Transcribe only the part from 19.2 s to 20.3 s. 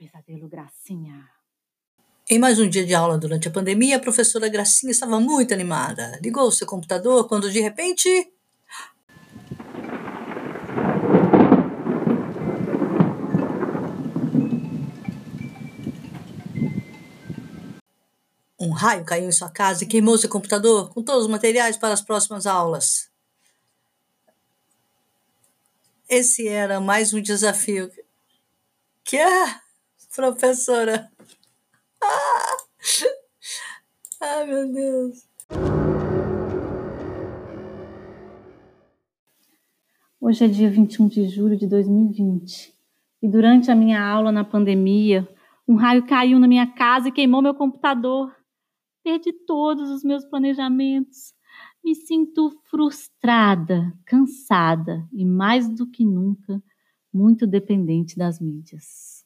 em sua casa e queimou seu